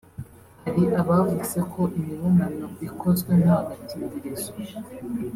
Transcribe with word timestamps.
hari 0.63 0.83
abavuze 1.01 1.59
ko 1.73 1.81
imibonano 1.99 2.65
ikozwe 2.87 3.31
nta 3.43 3.57
gakingirizo 3.67 4.51